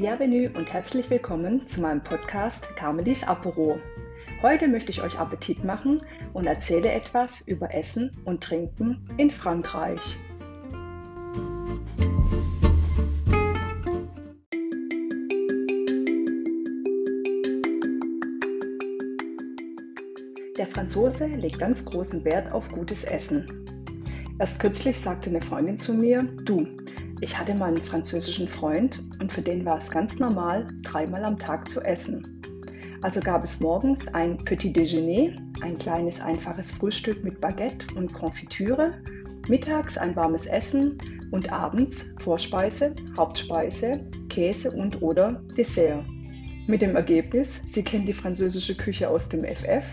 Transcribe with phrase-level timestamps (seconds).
[0.00, 3.78] Bienvenue und herzlich willkommen zu meinem Podcast Carmelis Apero.
[4.40, 6.00] Heute möchte ich euch Appetit machen
[6.32, 10.00] und erzähle etwas über Essen und Trinken in Frankreich.
[20.56, 23.44] Der Franzose legt ganz großen Wert auf gutes Essen.
[24.38, 26.66] Erst kürzlich sagte eine Freundin zu mir, du,
[27.20, 31.38] ich hatte mal einen französischen Freund und für den war es ganz normal, dreimal am
[31.38, 32.40] Tag zu essen.
[33.02, 38.94] Also gab es morgens ein Petit Déjeuner, ein kleines einfaches Frühstück mit Baguette und Konfitüre,
[39.48, 40.98] mittags ein warmes Essen
[41.30, 46.04] und abends Vorspeise, Hauptspeise, Käse und oder Dessert.
[46.66, 49.84] Mit dem Ergebnis, sie kennt die französische Küche aus dem FF,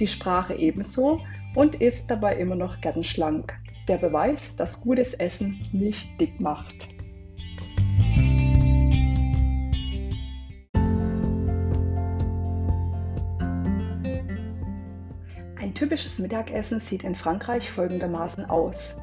[0.00, 1.20] die Sprache ebenso
[1.54, 3.54] und ist dabei immer noch gern schlank
[3.88, 6.88] der Beweis, dass gutes Essen nicht dick macht.
[15.58, 19.00] Ein typisches Mittagessen sieht in Frankreich folgendermaßen aus.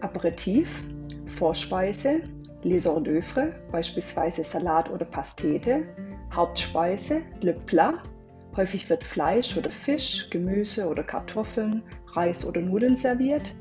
[0.00, 0.82] Aperitif,
[1.26, 2.22] Vorspeise,
[2.62, 5.86] Les hors d'oeuvre, beispielsweise Salat oder Pastete,
[6.34, 7.94] Hauptspeise, Le Plat,
[8.56, 13.54] häufig wird Fleisch oder Fisch, Gemüse oder Kartoffeln, Reis oder Nudeln serviert,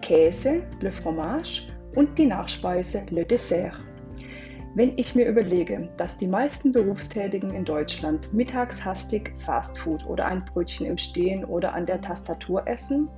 [0.00, 3.78] Käse, le fromage und die Nachspeise, le dessert.
[4.74, 10.44] Wenn ich mir überlege, dass die meisten Berufstätigen in Deutschland mittags hastig Fastfood oder ein
[10.44, 13.08] Brötchen im Stehen oder an der Tastatur essen,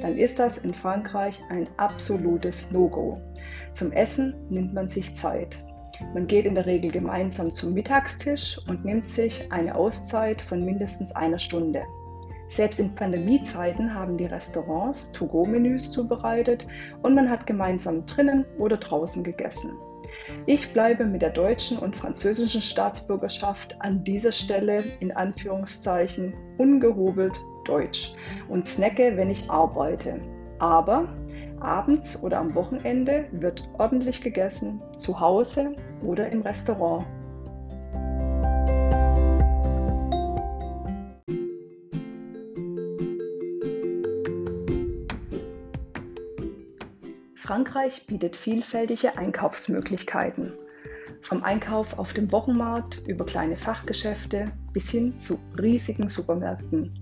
[0.00, 3.20] dann ist das in Frankreich ein absolutes No-Go.
[3.74, 5.58] Zum Essen nimmt man sich Zeit.
[6.14, 11.12] Man geht in der Regel gemeinsam zum Mittagstisch und nimmt sich eine Auszeit von mindestens
[11.12, 11.82] einer Stunde.
[12.50, 16.66] Selbst in Pandemiezeiten haben die Restaurants To-Go-Menüs zubereitet
[17.00, 19.78] und man hat gemeinsam drinnen oder draußen gegessen.
[20.46, 28.14] Ich bleibe mit der deutschen und französischen Staatsbürgerschaft an dieser Stelle in Anführungszeichen ungehobelt deutsch
[28.48, 30.20] und snacke, wenn ich arbeite.
[30.58, 31.08] Aber
[31.60, 37.06] abends oder am Wochenende wird ordentlich gegessen, zu Hause oder im Restaurant.
[47.50, 50.52] Frankreich bietet vielfältige Einkaufsmöglichkeiten.
[51.22, 57.00] Vom Einkauf auf dem Wochenmarkt über kleine Fachgeschäfte bis hin zu riesigen Supermärkten.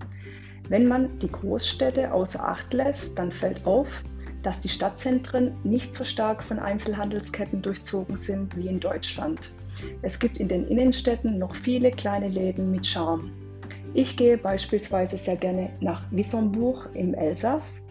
[0.67, 4.03] Wenn man die Großstädte außer Acht lässt, dann fällt auf,
[4.41, 9.53] dass die Stadtzentren nicht so stark von Einzelhandelsketten durchzogen sind wie in Deutschland.
[10.01, 13.31] Es gibt in den Innenstädten noch viele kleine Läden mit Charme.
[13.93, 17.83] Ich gehe beispielsweise sehr gerne nach Wissembourg im Elsass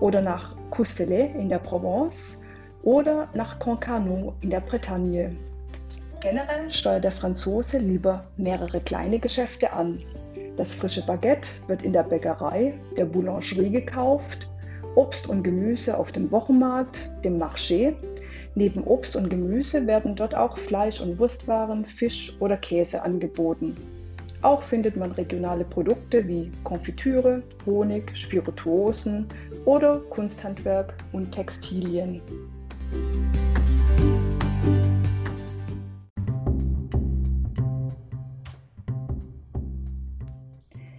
[0.00, 2.38] oder nach Coustelet in der Provence
[2.82, 5.30] oder nach Concarneau in der Bretagne.
[6.20, 9.98] Generell steuert der Franzose lieber mehrere kleine Geschäfte an.
[10.56, 14.48] Das frische Baguette wird in der Bäckerei, der Boulangerie gekauft,
[14.94, 17.94] Obst und Gemüse auf dem Wochenmarkt, dem Marché.
[18.54, 23.74] Neben Obst und Gemüse werden dort auch Fleisch- und Wurstwaren, Fisch oder Käse angeboten.
[24.42, 29.26] Auch findet man regionale Produkte wie Konfitüre, Honig, Spirituosen
[29.64, 32.20] oder Kunsthandwerk und Textilien.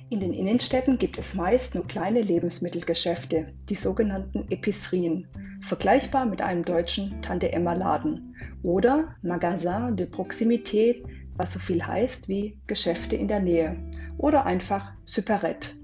[0.10, 5.28] In den Innenstädten gibt es meist nur kleine Lebensmittelgeschäfte, die sogenannten Epicerien,
[5.62, 11.04] vergleichbar mit einem deutschen Tante-Emma-Laden oder Magasin de Proximité
[11.36, 13.78] was so viel heißt wie Geschäfte in der Nähe
[14.18, 15.83] oder einfach Superette.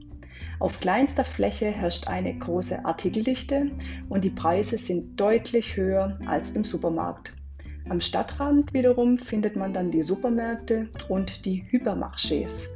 [0.59, 3.71] Auf kleinster Fläche herrscht eine große Artikeldichte
[4.09, 7.33] und die Preise sind deutlich höher als im Supermarkt.
[7.87, 12.67] Am Stadtrand wiederum findet man dann die Supermärkte und die Hypermarchés.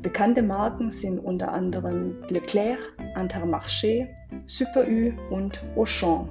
[0.00, 2.78] Bekannte Marken sind unter anderem Leclerc,
[3.16, 4.08] Intermarché,
[4.46, 6.28] Super U und Auchan.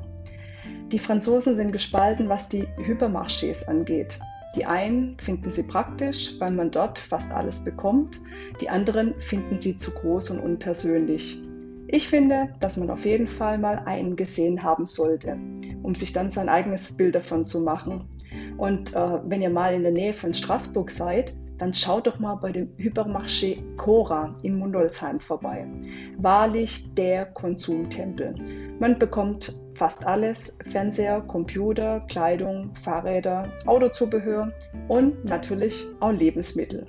[0.92, 4.18] Die Franzosen sind gespalten, was die Hypermarchés angeht.
[4.56, 8.20] Die einen finden sie praktisch, weil man dort fast alles bekommt,
[8.60, 11.42] die anderen finden sie zu groß und unpersönlich.
[11.88, 15.38] Ich finde, dass man auf jeden Fall mal einen gesehen haben sollte,
[15.84, 18.06] um sich dann sein eigenes Bild davon zu machen.
[18.58, 22.36] Und äh, wenn ihr mal in der Nähe von Straßburg seid, dann schaut doch mal
[22.36, 25.68] bei dem Hypermarché Cora in Mundolsheim vorbei.
[26.18, 28.36] Wahrlich der Konsumtempel.
[28.80, 34.54] Man bekommt fast alles, Fernseher, Computer, Kleidung, Fahrräder, Autozubehör
[34.90, 36.86] und natürlich auch Lebensmittel.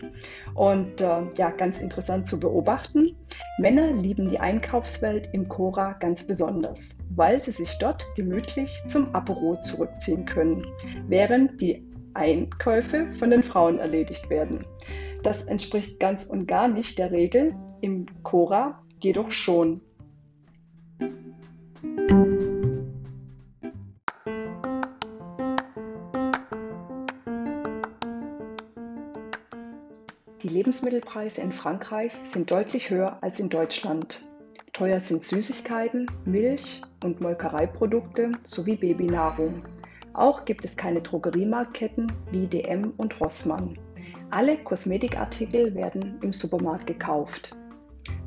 [0.52, 3.16] Und äh, ja, ganz interessant zu beobachten,
[3.56, 9.58] Männer lieben die Einkaufswelt im Cora ganz besonders, weil sie sich dort gemütlich zum Apero
[9.58, 10.66] zurückziehen können,
[11.08, 14.66] während die Einkäufe von den Frauen erledigt werden.
[15.22, 19.80] Das entspricht ganz und gar nicht der Regel, im Cora jedoch schon.
[30.42, 34.26] Die Lebensmittelpreise in Frankreich sind deutlich höher als in Deutschland.
[34.72, 39.62] Teuer sind Süßigkeiten, Milch und Molkereiprodukte sowie Babynahrung.
[40.14, 43.78] Auch gibt es keine Drogeriemarktketten wie DM und Rossmann.
[44.30, 47.54] Alle Kosmetikartikel werden im Supermarkt gekauft.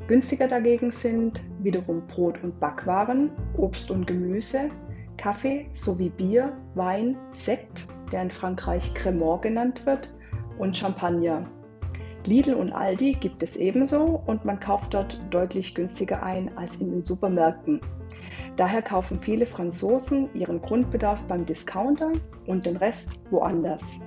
[0.08, 4.70] Günstiger dagegen sind wiederum Brot- und Backwaren, Obst und Gemüse,
[5.18, 10.08] Kaffee sowie Bier, Wein, Sekt, der in Frankreich Cremant genannt wird,
[10.58, 11.46] und Champagner.
[12.26, 16.90] Lidl und Aldi gibt es ebenso und man kauft dort deutlich günstiger ein als in
[16.90, 17.80] den Supermärkten.
[18.56, 22.10] Daher kaufen viele Franzosen ihren Grundbedarf beim Discounter
[22.46, 24.02] und den Rest woanders.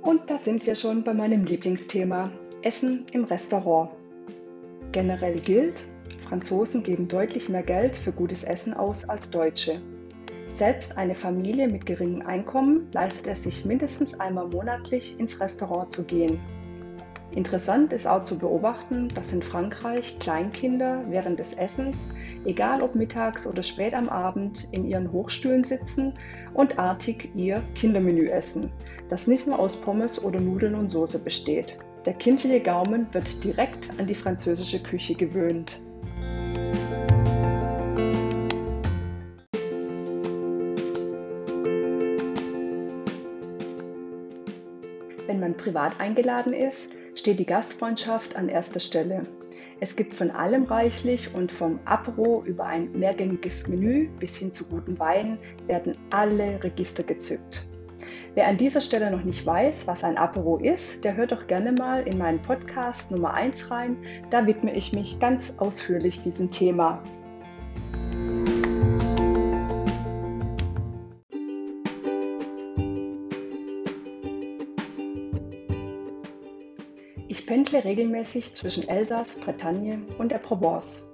[0.00, 2.30] Und da sind wir schon bei meinem Lieblingsthema,
[2.62, 3.90] Essen im Restaurant.
[4.92, 5.84] Generell gilt,
[6.28, 9.80] Franzosen geben deutlich mehr Geld für gutes Essen aus als Deutsche.
[10.56, 16.04] Selbst eine Familie mit geringem Einkommen leistet es sich mindestens einmal monatlich ins Restaurant zu
[16.04, 16.38] gehen.
[17.32, 22.10] Interessant ist auch zu beobachten, dass in Frankreich Kleinkinder während des Essens,
[22.44, 26.14] egal ob mittags oder spät am Abend, in ihren Hochstühlen sitzen
[26.54, 28.70] und artig ihr Kindermenü essen,
[29.08, 31.76] das nicht nur aus Pommes oder Nudeln und Soße besteht.
[32.06, 35.82] Der kindliche Gaumen wird direkt an die französische Küche gewöhnt.
[45.64, 49.26] Privat eingeladen ist, steht die Gastfreundschaft an erster Stelle.
[49.80, 54.66] Es gibt von allem reichlich und vom Apro über ein mehrgängiges Menü bis hin zu
[54.66, 57.66] guten Weinen werden alle Register gezückt.
[58.34, 61.72] Wer an dieser Stelle noch nicht weiß, was ein Apero ist, der hört doch gerne
[61.72, 63.96] mal in meinen Podcast Nummer 1 rein.
[64.30, 67.02] Da widme ich mich ganz ausführlich diesem Thema.
[77.64, 81.08] Pendle regelmäßig zwischen Elsass, Bretagne und der Provence.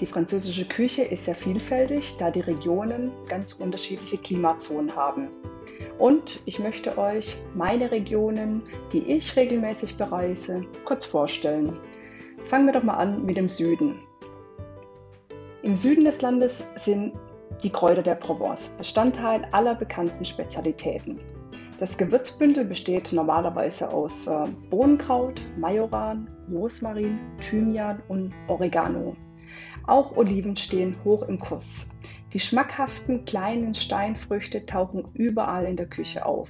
[0.00, 5.28] Die französische Küche ist sehr vielfältig, da die Regionen ganz unterschiedliche Klimazonen haben.
[5.98, 8.62] Und ich möchte euch meine Regionen,
[8.92, 11.78] die ich regelmäßig bereise, kurz vorstellen.
[12.50, 13.98] Fangen wir doch mal an mit dem Süden.
[15.62, 17.14] Im Süden des Landes sind
[17.62, 21.18] die Kräuter der Provence Bestandteil aller bekannten Spezialitäten.
[21.80, 29.16] Das Gewürzbündel besteht normalerweise aus äh, Bohnenkraut, Majoran, Rosmarin, Thymian und Oregano.
[29.86, 31.86] Auch Oliven stehen hoch im Kurs.
[32.32, 36.48] Die schmackhaften kleinen Steinfrüchte tauchen überall in der Küche auf.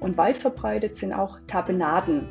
[0.00, 2.28] Und weit verbreitet sind auch Tapenaden.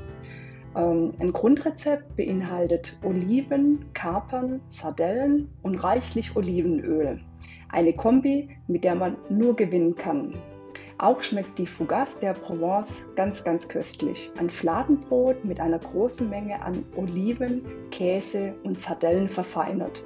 [0.75, 7.19] Ähm, ein Grundrezept beinhaltet Oliven, Kapern, Sardellen und reichlich Olivenöl.
[7.69, 10.35] Eine Kombi, mit der man nur gewinnen kann.
[10.99, 14.31] Auch schmeckt die Fougasse der Provence ganz, ganz köstlich.
[14.39, 20.01] Ein Fladenbrot mit einer großen Menge an Oliven, Käse und Sardellen verfeinert.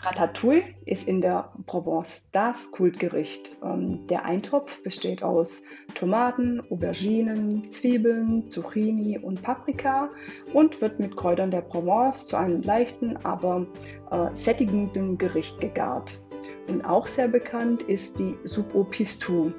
[0.00, 3.56] Ratatouille ist in der Provence das Kultgericht.
[3.64, 10.10] Ähm, der Eintopf besteht aus Tomaten, Auberginen, Zwiebeln, Zucchini und Paprika
[10.52, 13.66] und wird mit Kräutern der Provence zu einem leichten, aber
[14.10, 16.20] äh, sättigenden Gericht gegart.
[16.68, 19.52] Und auch sehr bekannt ist die Soupe au Pistou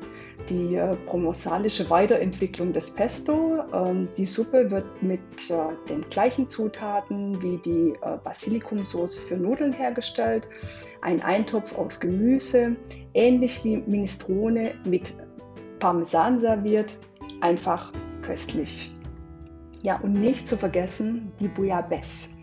[0.48, 3.64] die äh, provenzalische Weiterentwicklung des Pesto.
[3.74, 5.20] Ähm, die Suppe wird mit
[5.50, 5.56] äh,
[5.90, 10.48] den gleichen Zutaten wie die äh, Basilikumsoße für Nudeln hergestellt.
[11.02, 12.76] Ein Eintopf aus Gemüse,
[13.14, 15.14] ähnlich wie Minestrone mit
[15.80, 16.96] Parmesan serviert.
[17.42, 17.92] Einfach
[18.22, 18.92] köstlich.
[19.82, 22.39] Ja, und nicht zu vergessen die Bouillabaisse.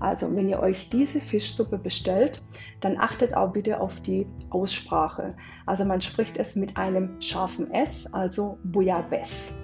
[0.00, 2.42] Also, wenn ihr euch diese Fischsuppe bestellt,
[2.80, 5.34] dann achtet auch bitte auf die Aussprache.
[5.66, 9.54] Also man spricht es mit einem scharfen S, also Bouillabaisse.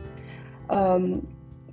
[0.71, 1.23] Ähm,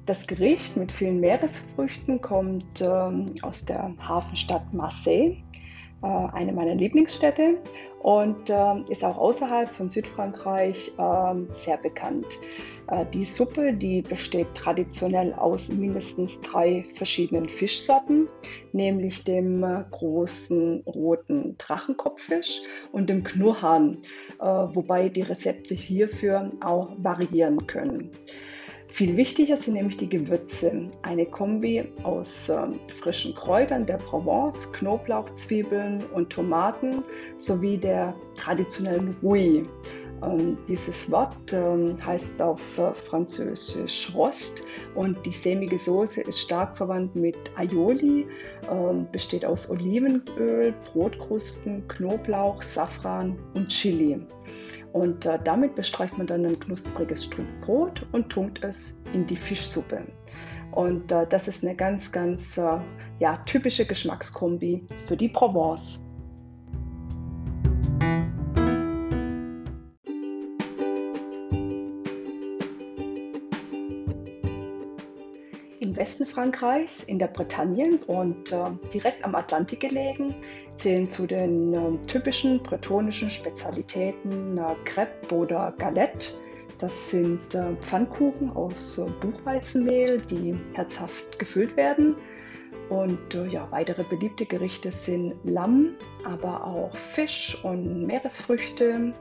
[0.06, 5.38] das Gericht mit vielen Meeresfrüchten kommt ähm, aus der Hafenstadt Marseille,
[6.04, 7.58] eine meiner Lieblingsstädte
[8.04, 12.28] und äh, ist auch außerhalb von Südfrankreich äh, sehr bekannt.
[12.88, 18.28] Äh, die Suppe, die besteht traditionell aus mindestens drei verschiedenen Fischsorten,
[18.74, 24.00] nämlich dem äh, großen roten Drachenkopffisch und dem Knurrhahn,
[24.40, 28.12] äh, wobei die Rezepte hierfür auch variieren können.
[28.94, 30.92] Viel wichtiger sind nämlich die Gewürze.
[31.02, 32.68] Eine Kombi aus äh,
[33.02, 37.04] frischen Kräutern der Provence, Knoblauch, Zwiebeln und Tomaten
[37.38, 39.64] sowie der traditionellen Rouille.
[40.22, 46.78] Ähm, dieses Wort ähm, heißt auf äh, Französisch Rost und die sämige Soße ist stark
[46.78, 48.28] verwandt mit Aioli,
[48.70, 54.22] ähm, besteht aus Olivenöl, Brotkrusten, Knoblauch, Safran und Chili.
[54.94, 59.36] Und äh, damit bestreicht man dann ein knuspriges Stück Brot und tunkt es in die
[59.36, 60.04] Fischsuppe.
[60.72, 62.78] Und äh, das ist eine ganz, ganz äh,
[63.20, 66.06] ja, typische Geschmackskombi für die Provence.
[75.80, 80.36] Im Westen Frankreichs, in der Bretagne und äh, direkt am Atlantik gelegen,
[80.78, 86.30] zählen zu den äh, typischen bretonischen Spezialitäten äh, Crepe oder Galette.
[86.80, 92.16] Das sind äh, Pfannkuchen aus äh, Buchweizenmehl, die herzhaft gefüllt werden.
[92.90, 99.14] Und äh, ja, weitere beliebte Gerichte sind Lamm, aber auch Fisch und Meeresfrüchte,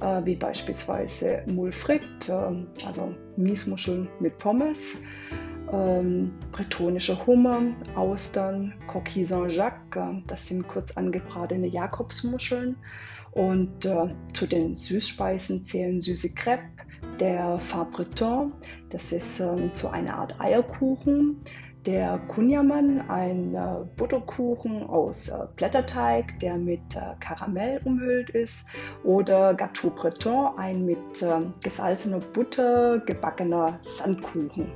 [0.00, 4.98] äh, wie beispielsweise Moule frite, also Miesmuscheln mit Pommes
[5.72, 7.62] ähm, bretonische Hummer,
[7.94, 12.76] Austern, Coquille Saint-Jacques, äh, das sind kurz angebratene Jakobsmuscheln.
[13.32, 16.70] Und äh, zu den Süßspeisen zählen süße Crêpe,
[17.20, 18.52] der Far Breton,
[18.90, 21.44] das ist äh, so eine Art Eierkuchen,
[21.86, 28.66] der Kunjaman, ein äh, Butterkuchen aus äh, Blätterteig, der mit äh, Karamell umhüllt ist,
[29.04, 34.66] oder Gâteau Breton, ein mit ähm, gesalzener Butter gebackener Sandkuchen.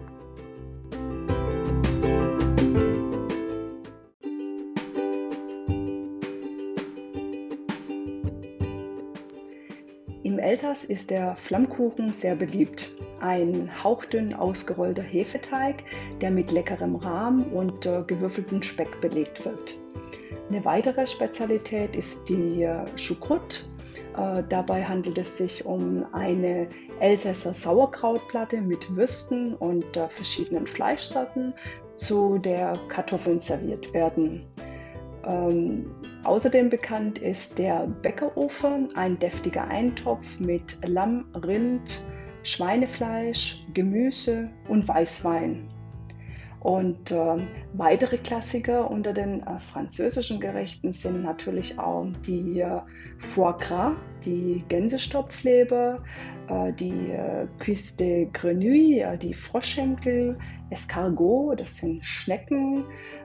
[10.63, 12.89] Elsass ist der Flammkuchen sehr beliebt.
[13.19, 15.83] Ein hauchdünn ausgerollter Hefeteig,
[16.21, 19.77] der mit leckerem Rahm und äh, gewürfeltem Speck belegt wird.
[20.49, 23.65] Eine weitere Spezialität ist die äh, Choucroute.
[24.17, 26.69] Äh, dabei handelt es sich um eine
[27.01, 31.55] Elsässer Sauerkrautplatte mit Würsten und äh, verschiedenen Fleischsorten,
[31.97, 34.47] zu der Kartoffeln serviert werden.
[35.25, 35.91] Ähm,
[36.25, 42.03] außerdem bekannt ist der Bäckerofen, ein deftiger Eintopf mit Lamm, Rind,
[42.43, 45.69] Schweinefleisch, Gemüse und Weißwein.
[46.63, 47.39] Und äh,
[47.73, 52.81] weitere Klassiker unter den äh, französischen Gerichten sind natürlich auch die äh,
[53.19, 56.05] Foie Gras, die Gänsestopfleber,
[56.49, 60.39] äh, die äh, Cuisse de Grenouille, äh, die Froschschenkel,
[60.71, 62.85] Escargot, das sind Schnecken,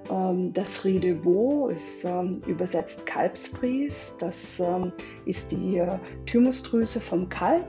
[0.10, 4.92] ähm, das Riz de Veau ist ähm, übersetzt Kalbsbries, das ähm,
[5.26, 7.66] ist die äh, Thymusdrüse vom Kalb.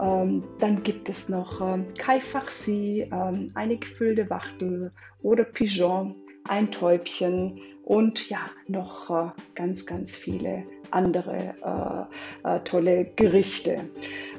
[0.00, 4.92] Ähm, dann gibt es noch ähm, Kai Farci, ähm, eine gefüllte Wachtel
[5.22, 6.16] oder Pigeon,
[6.48, 12.08] ein Täubchen und ja, noch äh, ganz, ganz viele andere
[12.44, 13.80] äh, äh, tolle Gerichte.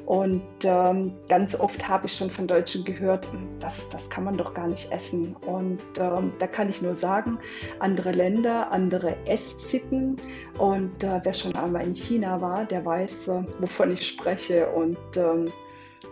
[0.06, 4.54] Und ähm, ganz oft habe ich schon von Deutschen gehört, das, das kann man doch
[4.54, 5.34] gar nicht essen.
[5.34, 7.38] Und ähm, da kann ich nur sagen,
[7.80, 10.16] andere Länder, andere Esszitten.
[10.58, 14.68] Und äh, wer schon einmal in China war, der weiß, äh, wovon ich spreche.
[14.68, 15.50] Und ähm,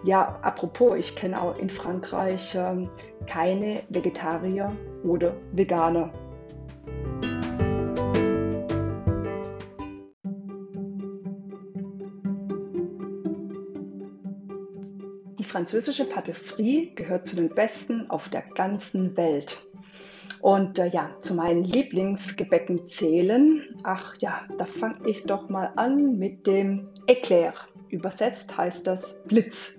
[0.02, 2.90] ja, apropos, ich kenne auch in Frankreich ähm,
[3.28, 4.72] keine Vegetarier
[5.04, 6.10] oder Veganer.
[15.54, 19.64] Französische Patisserie gehört zu den besten auf der ganzen Welt.
[20.40, 26.18] Und äh, ja, zu meinen Lieblingsgebäcken zählen, ach ja, da fange ich doch mal an
[26.18, 27.54] mit dem Eclair.
[27.88, 29.78] Übersetzt heißt das Blitz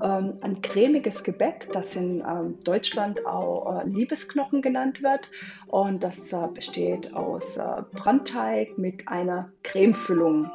[0.00, 5.28] ähm, ein cremiges Gebäck, das in ähm, Deutschland auch äh, Liebesknochen genannt wird.
[5.66, 10.50] Und das äh, besteht aus äh, Brandteig mit einer Cremefüllung.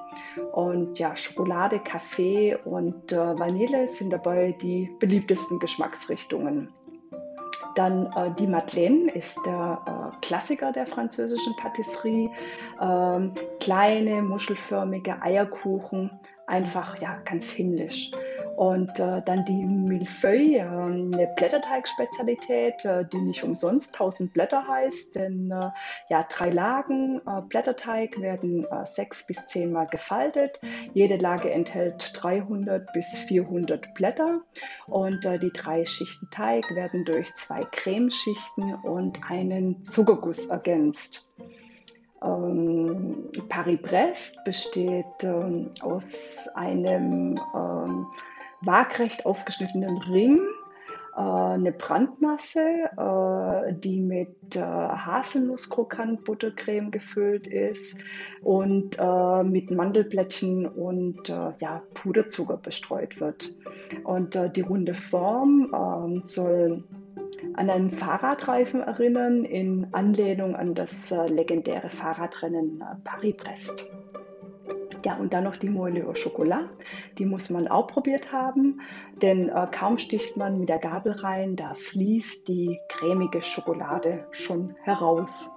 [0.54, 6.70] Und ja, Schokolade, Kaffee und äh, Vanille sind dabei die beliebtesten Geschmacksrichtungen.
[7.76, 12.32] Dann äh, die Madeleine ist der äh, Klassiker der französischen Patisserie.
[12.82, 16.10] Ähm, kleine, muschelförmige Eierkuchen,
[16.48, 18.12] einfach ja ganz himmlisch.
[18.58, 25.16] Und äh, dann die Millefeuille, äh, eine Blätterteigspezialität, äh, die nicht umsonst 1000 Blätter heißt,
[25.16, 25.70] denn äh,
[26.10, 30.60] ja, drei Lagen äh, Blätterteig werden äh, sechs bis zehnmal gefaltet.
[30.96, 34.42] Jede Lage enthält 300 bis 400 Blätter
[34.88, 41.28] und die drei Schichten Teig werden durch zwei Cremeschichten und einen Zuckerguss ergänzt.
[42.24, 48.08] Ähm, Paris-Brest besteht ähm, aus einem ähm,
[48.62, 50.40] waagrecht aufgeschnittenen Ring
[51.18, 57.98] eine Brandmasse, äh, die mit äh, Haselnuss-Krokant-Buttercreme gefüllt ist
[58.44, 63.52] und äh, mit Mandelblättchen und ja, Puderzucker bestreut wird.
[64.04, 66.84] Und die runde Form ähm, soll
[67.54, 73.90] an einen Fahrradreifen erinnern, in Anlehnung an das legendäre Fahrradrennen Paris-Brest.
[75.08, 76.70] Ja, und dann noch die Moelle au Chocolat.
[77.18, 78.82] Die muss man auch probiert haben,
[79.22, 84.76] denn äh, kaum sticht man mit der Gabel rein, da fließt die cremige Schokolade schon
[84.84, 85.50] heraus.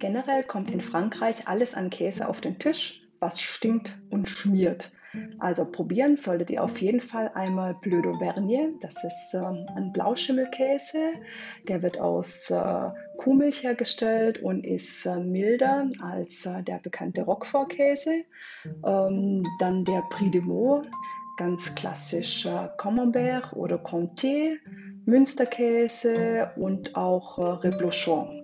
[0.00, 4.90] Generell kommt in Frankreich alles an Käse auf den Tisch, was stinkt und schmiert.
[5.38, 8.74] Also probieren solltet ihr auf jeden Fall einmal Bleu d'Auvergne.
[8.80, 11.14] Das ist äh, ein Blauschimmelkäse.
[11.68, 18.24] Der wird aus äh, Kuhmilch hergestellt und ist äh, milder als äh, der bekannte Roquefort-Käse.
[18.86, 20.86] Ähm, dann der Prix de Meaux,
[21.36, 24.56] ganz klassisch äh, Camembert oder Comté,
[25.04, 28.42] Münsterkäse und auch äh, Reblochon.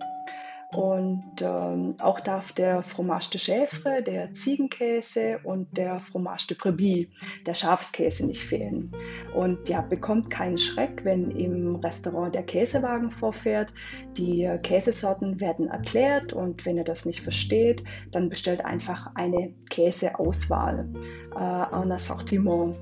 [0.73, 7.07] Und ähm, auch darf der Fromage de Chèvre, der Ziegenkäse und der Fromage de Brebis,
[7.45, 8.91] der Schafskäse nicht fehlen.
[9.35, 13.73] Und ja, bekommt keinen Schreck, wenn im Restaurant der Käsewagen vorfährt.
[14.15, 20.87] Die Käsesorten werden erklärt und wenn ihr das nicht versteht, dann bestellt einfach eine Käseauswahl,
[21.35, 22.77] äh, un Assortiment.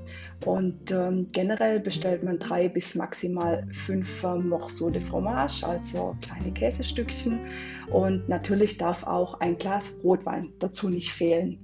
[0.46, 6.52] Und ähm, generell bestellt man drei bis maximal fünf äh, Morceaux de Fromage, also kleine
[6.52, 7.40] Käsestückchen.
[7.90, 11.58] Und natürlich darf auch ein Glas Rotwein dazu nicht fehlen.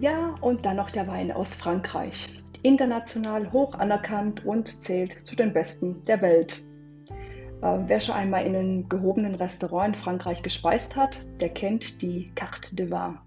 [0.00, 2.28] Ja, und dann noch der Wein aus Frankreich.
[2.62, 6.62] International hoch anerkannt und zählt zu den besten der Welt.
[7.62, 12.30] Äh, wer schon einmal in einem gehobenen Restaurant in Frankreich gespeist hat, der kennt die
[12.36, 13.18] Carte de Vin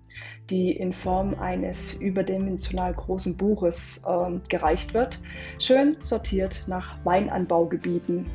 [0.49, 5.19] die in Form eines überdimensional großen Buches äh, gereicht wird,
[5.59, 8.25] schön sortiert nach Weinanbaugebieten.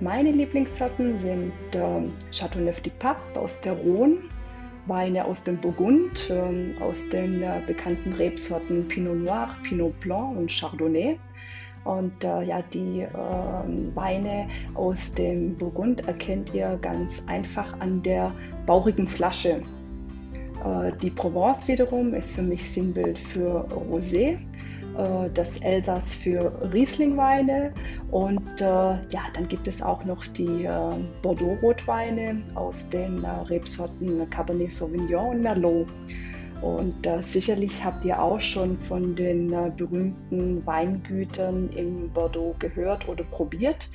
[0.00, 4.18] Meine Lieblingssorten sind äh, Chateauneuf du Pape aus der Rhone,
[4.86, 10.50] Weine aus dem Burgund, äh, aus den äh, bekannten Rebsorten Pinot Noir, Pinot Blanc und
[10.50, 11.18] Chardonnay.
[11.84, 18.32] Und äh, ja, die äh, Weine aus dem Burgund erkennt ihr ganz einfach an der
[18.66, 19.62] bauchigen Flasche.
[20.64, 27.72] Äh, die Provence wiederum ist für mich Sinnbild für Rosé, äh, das Elsass für Rieslingweine
[28.10, 30.68] und äh, ja, dann gibt es auch noch die
[31.22, 35.88] Bordeaux-Rotweine aus den Rebsorten Cabernet Sauvignon und Merlot.
[36.62, 43.08] Und äh, sicherlich habt ihr auch schon von den äh, berühmten Weingütern in Bordeaux gehört
[43.08, 43.88] oder probiert.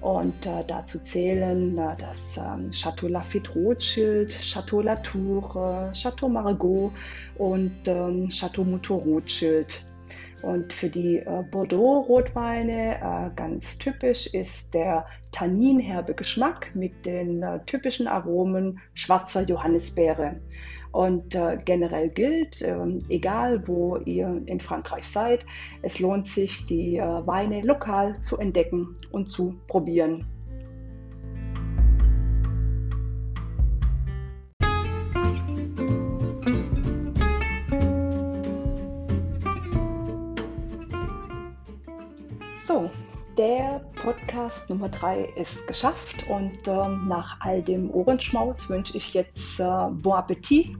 [0.00, 6.92] Und äh, dazu zählen äh, das ähm, Chateau Lafitte Rothschild, Chateau Latour, Chateau Margaux
[7.38, 9.84] und ähm, Chateau Mouton Rothschild.
[10.42, 17.58] Und für die äh, Bordeaux-Rotweine äh, ganz typisch ist der tanninherbe Geschmack mit den äh,
[17.66, 20.36] typischen Aromen schwarzer Johannisbeere.
[20.96, 22.74] Und äh, generell gilt, äh,
[23.10, 25.44] egal wo ihr in Frankreich seid,
[25.82, 30.24] es lohnt sich, die äh, Weine lokal zu entdecken und zu probieren.
[44.46, 49.88] Podcast Nummer 3 ist geschafft und ähm, nach all dem Ohrenschmaus wünsche ich jetzt äh,
[49.90, 50.70] Bon Appetit.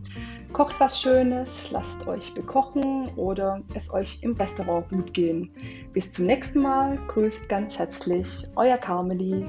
[0.53, 5.51] Kocht was Schönes, lasst euch bekochen oder es euch im Restaurant gut gehen.
[5.93, 9.49] Bis zum nächsten Mal, grüßt ganz herzlich, euer Carmeli.